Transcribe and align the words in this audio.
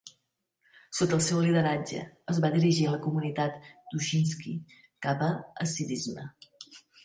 Sota 0.99 1.13
el 1.17 1.21
seu 1.25 1.41
lideratge, 1.47 1.99
es 2.33 2.41
va 2.47 2.51
dirigir 2.57 2.89
la 2.95 3.01
comunitat 3.05 3.69
Dushinsky 3.95 4.57
cap 5.09 5.25
a 5.31 5.33
Hassidisme. 5.45 6.31